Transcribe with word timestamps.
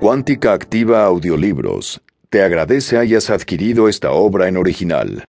Cuántica 0.00 0.52
Activa 0.52 1.04
Audiolibros 1.04 2.00
te 2.30 2.42
agradece 2.42 2.98
hayas 2.98 3.30
adquirido 3.30 3.88
esta 3.88 4.12
obra 4.12 4.46
en 4.46 4.56
original. 4.56 5.24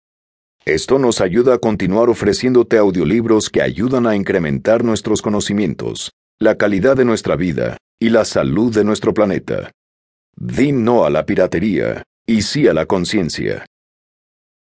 Esto 0.66 0.98
nos 0.98 1.22
ayuda 1.22 1.54
a 1.54 1.58
continuar 1.58 2.10
ofreciéndote 2.10 2.76
audiolibros 2.76 3.48
que 3.48 3.62
ayudan 3.62 4.06
a 4.06 4.14
incrementar 4.14 4.84
nuestros 4.84 5.22
conocimientos, 5.22 6.12
la 6.39 6.57
calidad 6.57 6.98
de 6.98 7.07
nuestra 7.07 7.34
vida 7.34 7.79
y 7.98 8.11
la 8.11 8.26
salud 8.26 8.75
de 8.75 8.84
nuestro 8.84 9.14
planeta. 9.14 9.70
Di 10.36 10.72
no 10.72 11.07
a 11.07 11.11
la 11.11 11.25
piratería 11.25 12.03
y 12.26 12.43
sí 12.43 12.68
a 12.68 12.75
la 12.75 12.85
conciencia. 12.85 13.64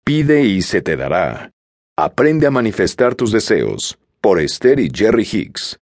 Pide 0.04 0.44
y 0.44 0.64
se 0.64 0.82
te 0.82 0.98
dará. 0.98 1.52
Aprende 1.98 2.46
a 2.46 2.52
manifestar 2.52 3.16
tus 3.16 3.32
deseos, 3.32 3.98
por 4.20 4.42
Esther 4.42 4.82
y 4.82 4.92
Jerry 4.94 5.26
Hicks. 5.32 5.78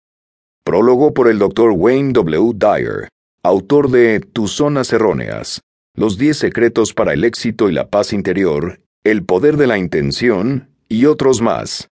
Prólogo 0.65 1.13
por 1.13 1.29
el 1.29 1.39
Dr. 1.39 1.71
Wayne 1.71 2.11
W. 2.11 2.51
Dyer, 2.53 3.07
autor 3.49 3.89
de 3.89 4.19
Tus 4.19 4.51
zonas 4.51 4.93
erróneas, 4.93 5.61
Los 5.95 6.19
10 6.19 6.37
secretos 6.37 6.93
para 6.93 7.13
el 7.13 7.23
éxito 7.23 7.67
y 7.67 7.73
la 7.73 7.89
paz 7.89 8.13
interior, 8.13 8.79
El 9.03 9.25
poder 9.25 9.57
de 9.57 9.65
la 9.65 9.79
intención 9.79 10.69
y 10.87 11.05
otros 11.05 11.41
más. 11.41 11.87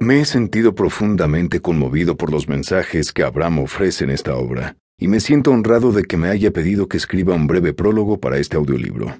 Me 0.00 0.20
he 0.20 0.24
sentido 0.24 0.74
profundamente 0.74 1.60
conmovido 1.60 2.16
por 2.16 2.32
los 2.32 2.48
mensajes 2.48 3.12
que 3.12 3.22
Abraham 3.22 3.60
ofrece 3.60 4.02
en 4.02 4.10
esta 4.10 4.34
obra, 4.34 4.76
y 4.98 5.06
me 5.06 5.20
siento 5.20 5.52
honrado 5.52 5.92
de 5.92 6.02
que 6.02 6.16
me 6.16 6.28
haya 6.28 6.50
pedido 6.50 6.88
que 6.88 6.96
escriba 6.96 7.36
un 7.36 7.46
breve 7.46 7.72
prólogo 7.72 8.18
para 8.18 8.38
este 8.38 8.56
audiolibro. 8.56 9.16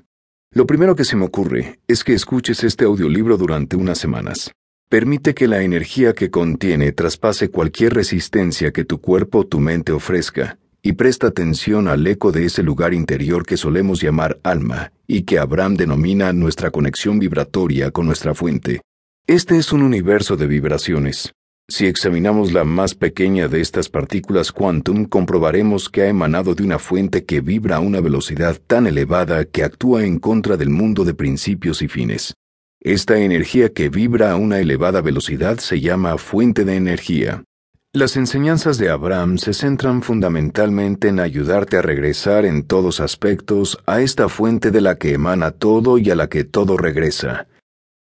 Lo 0.53 0.67
primero 0.67 0.97
que 0.97 1.05
se 1.05 1.15
me 1.15 1.27
ocurre 1.27 1.79
es 1.87 2.03
que 2.03 2.15
escuches 2.15 2.65
este 2.65 2.85
audiolibro 2.85 3.37
durante 3.37 3.77
unas 3.77 3.99
semanas. 3.99 4.51
Permite 4.91 5.35
que 5.35 5.47
la 5.47 5.63
energía 5.63 6.15
que 6.15 6.31
contiene 6.31 6.91
traspase 6.91 7.49
cualquier 7.49 7.95
resistencia 7.95 8.73
que 8.73 8.85
tu 8.85 9.01
cuerpo 9.01 9.39
o 9.39 9.47
tu 9.47 9.61
mente 9.61 9.93
ofrezca, 9.93 10.59
y 10.83 10.95
presta 10.95 11.29
atención 11.29 11.87
al 11.87 12.05
eco 12.09 12.33
de 12.33 12.47
ese 12.47 12.65
lugar 12.65 12.93
interior 12.93 13.47
que 13.47 13.57
solemos 13.57 14.03
llamar 14.03 14.41
alma, 14.43 14.91
y 15.07 15.23
que 15.23 15.39
Abraham 15.39 15.77
denomina 15.77 16.33
nuestra 16.33 16.73
conexión 16.73 17.21
vibratoria 17.21 17.93
con 17.93 18.07
nuestra 18.07 18.35
fuente. 18.35 18.81
Este 19.29 19.59
es 19.59 19.73
un 19.73 19.83
universo 19.83 20.37
de 20.37 20.49
vibraciones. 20.49 21.35
Si 21.69 21.87
examinamos 21.87 22.53
la 22.53 22.65
más 22.65 22.97
pequeña 22.97 23.47
de 23.47 23.61
estas 23.61 23.89
partículas 23.89 24.51
quantum, 24.51 25.05
comprobaremos 25.05 25.89
que 25.89 26.03
ha 26.03 26.09
emanado 26.09 26.57
de 26.57 26.65
una 26.65 26.81
fuente 26.81 27.25
que 27.25 27.41
vibra 27.41 27.77
a 27.77 27.79
una 27.79 28.01
velocidad 28.01 28.61
tan 28.67 28.89
elevada 28.89 29.45
que 29.45 29.63
actúa 29.63 30.05
en 30.05 30.19
contra 30.19 30.57
del 30.57 30.71
mundo 30.71 31.05
de 31.05 31.15
principios 31.15 31.81
y 31.81 31.87
fines. 31.87 32.35
Esta 32.83 33.19
energía 33.19 33.69
que 33.75 33.91
vibra 33.91 34.33
a 34.33 34.37
una 34.37 34.59
elevada 34.59 35.03
velocidad 35.03 35.59
se 35.59 35.83
llama 35.83 36.17
fuente 36.17 36.65
de 36.65 36.77
energía. 36.77 37.45
Las 37.93 38.17
enseñanzas 38.17 38.79
de 38.79 38.89
Abraham 38.89 39.37
se 39.37 39.53
centran 39.53 40.01
fundamentalmente 40.01 41.09
en 41.09 41.21
ayudarte 41.21 41.77
a 41.77 41.83
regresar 41.83 42.47
en 42.47 42.63
todos 42.63 43.01
aspectos 43.01 43.79
a 43.85 44.01
esta 44.01 44.31
fuente 44.31 44.71
de 44.71 44.81
la 44.81 44.97
que 44.97 45.13
emana 45.13 45.51
todo 45.51 45.99
y 45.99 46.09
a 46.09 46.15
la 46.15 46.31
que 46.31 46.45
todo 46.45 46.79
regresa. 46.79 47.49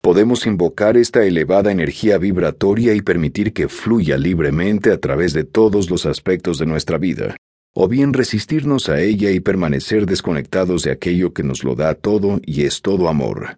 Podemos 0.01 0.45
invocar 0.45 0.97
esta 0.97 1.23
elevada 1.23 1.71
energía 1.71 2.17
vibratoria 2.17 2.93
y 2.95 3.01
permitir 3.01 3.53
que 3.53 3.69
fluya 3.69 4.17
libremente 4.17 4.91
a 4.91 4.99
través 4.99 5.31
de 5.31 5.45
todos 5.45 5.89
los 5.89 6.05
aspectos 6.05 6.59
de 6.59 6.65
nuestra 6.65 6.97
vida, 6.97 7.37
o 7.73 7.87
bien 7.87 8.11
resistirnos 8.11 8.89
a 8.89 8.99
ella 8.99 9.31
y 9.31 9.39
permanecer 9.39 10.05
desconectados 10.05 10.83
de 10.83 10.91
aquello 10.91 11.31
que 11.31 11.43
nos 11.43 11.63
lo 11.63 11.75
da 11.75 11.93
todo 11.93 12.41
y 12.43 12.63
es 12.63 12.81
todo 12.81 13.07
amor. 13.07 13.57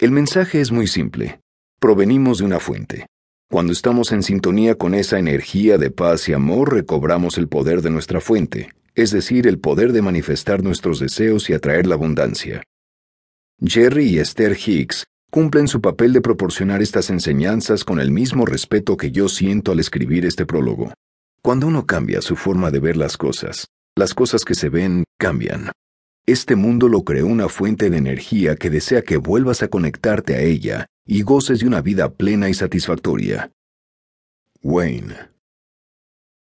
El 0.00 0.12
mensaje 0.12 0.62
es 0.62 0.72
muy 0.72 0.86
simple. 0.86 1.42
Provenimos 1.78 2.38
de 2.38 2.44
una 2.44 2.58
fuente. 2.58 3.04
Cuando 3.50 3.74
estamos 3.74 4.12
en 4.12 4.22
sintonía 4.22 4.76
con 4.76 4.94
esa 4.94 5.18
energía 5.18 5.76
de 5.76 5.90
paz 5.90 6.26
y 6.30 6.32
amor, 6.32 6.72
recobramos 6.72 7.36
el 7.36 7.48
poder 7.48 7.82
de 7.82 7.90
nuestra 7.90 8.22
fuente, 8.22 8.70
es 8.94 9.10
decir, 9.10 9.46
el 9.46 9.58
poder 9.58 9.92
de 9.92 10.00
manifestar 10.00 10.62
nuestros 10.62 11.00
deseos 11.00 11.50
y 11.50 11.52
atraer 11.52 11.86
la 11.86 11.96
abundancia. 11.96 12.62
Jerry 13.62 14.06
y 14.06 14.18
Esther 14.20 14.56
Hicks 14.56 15.04
cumplen 15.30 15.68
su 15.68 15.82
papel 15.82 16.14
de 16.14 16.22
proporcionar 16.22 16.80
estas 16.80 17.10
enseñanzas 17.10 17.84
con 17.84 18.00
el 18.00 18.10
mismo 18.10 18.46
respeto 18.46 18.96
que 18.96 19.10
yo 19.10 19.28
siento 19.28 19.72
al 19.72 19.80
escribir 19.80 20.24
este 20.24 20.46
prólogo. 20.46 20.94
Cuando 21.42 21.66
uno 21.66 21.84
cambia 21.84 22.22
su 22.22 22.36
forma 22.36 22.70
de 22.70 22.80
ver 22.80 22.96
las 22.96 23.18
cosas, 23.18 23.66
las 23.98 24.14
cosas 24.14 24.46
que 24.46 24.54
se 24.54 24.70
ven 24.70 25.04
cambian. 25.18 25.72
Este 26.26 26.54
mundo 26.56 26.88
lo 26.88 27.02
creó 27.02 27.26
una 27.26 27.48
fuente 27.48 27.90
de 27.90 27.96
energía 27.96 28.56
que 28.56 28.70
desea 28.70 29.02
que 29.02 29.16
vuelvas 29.16 29.62
a 29.62 29.68
conectarte 29.68 30.34
a 30.34 30.40
ella 30.40 30.86
y 31.04 31.22
goces 31.22 31.60
de 31.60 31.66
una 31.66 31.80
vida 31.80 32.12
plena 32.12 32.48
y 32.48 32.54
satisfactoria. 32.54 33.50
Wayne 34.62 35.30